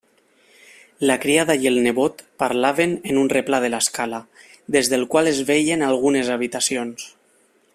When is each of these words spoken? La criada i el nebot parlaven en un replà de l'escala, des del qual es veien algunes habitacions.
La 1.09 1.17
criada 1.25 1.55
i 1.65 1.67
el 1.71 1.75
nebot 1.87 2.23
parlaven 2.43 2.95
en 3.11 3.19
un 3.25 3.29
replà 3.35 3.59
de 3.65 3.69
l'escala, 3.75 4.23
des 4.77 4.93
del 4.95 5.07
qual 5.13 5.33
es 5.33 5.43
veien 5.51 5.85
algunes 5.91 6.33
habitacions. 6.39 7.07